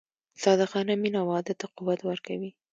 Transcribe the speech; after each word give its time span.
صادقانه 0.43 0.93
مینه 1.01 1.21
واده 1.29 1.53
ته 1.59 1.65
قوت 1.77 1.99
ورکوي. 2.03 2.51